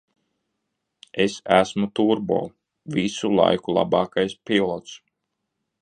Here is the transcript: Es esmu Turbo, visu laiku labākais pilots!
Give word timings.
Es 1.25 1.35
esmu 1.57 1.89
Turbo, 1.99 2.39
visu 2.97 3.33
laiku 3.41 3.77
labākais 3.79 4.39
pilots! 4.51 4.99